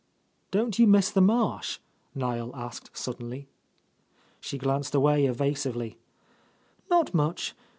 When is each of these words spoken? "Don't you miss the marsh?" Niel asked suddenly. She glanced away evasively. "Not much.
"Don't 0.49 0.79
you 0.79 0.87
miss 0.87 1.11
the 1.11 1.21
marsh?" 1.21 1.77
Niel 2.15 2.49
asked 2.55 2.97
suddenly. 2.97 3.47
She 4.39 4.57
glanced 4.57 4.95
away 4.95 5.25
evasively. 5.27 5.99
"Not 6.89 7.13
much. 7.13 7.53